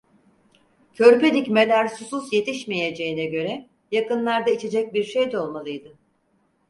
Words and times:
Körpe 0.93 1.33
dikmeler 1.33 1.87
susuz 1.87 2.33
yetişmeyeceğine 2.33 3.25
göre, 3.25 3.69
yakınlarda 3.91 4.49
içecek 4.51 4.93
bir 4.93 5.03
şey 5.03 5.31
de 5.31 5.39
olmalıydı… 5.39 5.97